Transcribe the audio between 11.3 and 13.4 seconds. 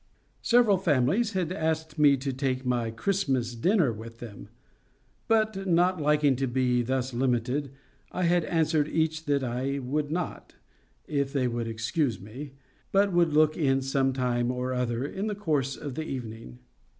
they would excuse me, but would